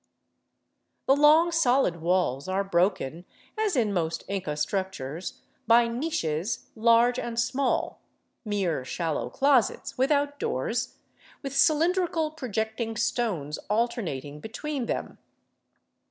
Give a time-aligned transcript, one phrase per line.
[1.05, 3.23] The long, solid walls are broken,
[3.55, 8.01] as in most Inca structures, by niches large and small,
[8.43, 10.95] mere shallow closets without doors,
[11.43, 15.19] with cylin drical projecting stones alternating between them.